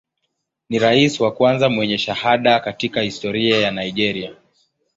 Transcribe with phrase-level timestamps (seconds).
[0.69, 4.35] Ni rais wa kwanza mwenye shahada katika historia ya Nigeria.